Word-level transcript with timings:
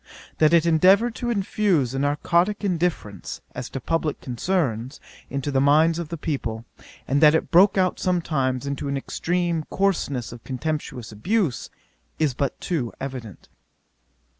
That 0.39 0.51
it 0.51 0.65
endeavoured 0.65 1.13
to 1.17 1.29
infuse 1.29 1.93
a 1.93 1.99
narcotick 1.99 2.63
indifference, 2.63 3.39
as 3.53 3.69
to 3.69 3.79
publick 3.79 4.19
concerns, 4.19 4.99
into 5.29 5.51
the 5.51 5.61
minds 5.61 5.99
of 5.99 6.09
the 6.09 6.17
people, 6.17 6.65
and 7.07 7.21
that 7.21 7.35
it 7.35 7.51
broke 7.51 7.77
out 7.77 7.99
sometimes 7.99 8.65
into 8.65 8.87
an 8.87 8.97
extreme 8.97 9.63
coarseness 9.69 10.31
of 10.31 10.43
contemptuous 10.43 11.11
abuse, 11.11 11.69
is 12.17 12.33
but 12.33 12.59
too 12.59 12.91
evident. 12.99 13.47